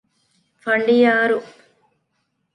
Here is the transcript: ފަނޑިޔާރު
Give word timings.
ފަނޑިޔާރު 0.63 1.37